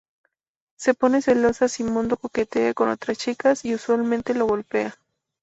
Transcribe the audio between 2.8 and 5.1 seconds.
otras chicas y usualmente lo golpea.